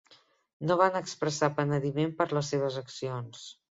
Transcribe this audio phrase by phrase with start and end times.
[0.69, 3.45] No van expressar penediment per les seves accions.